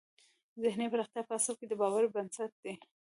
[0.63, 2.73] ذهني پراختیا په اصل کې د باور بنسټ دی